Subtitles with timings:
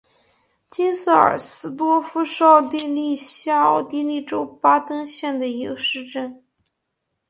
[0.67, 6.43] 金瑟尔斯多夫是奥地利下奥地利州巴登县的一个市镇。